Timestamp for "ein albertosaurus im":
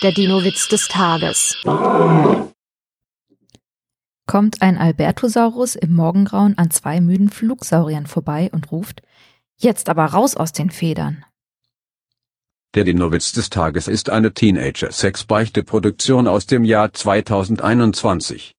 4.62-5.92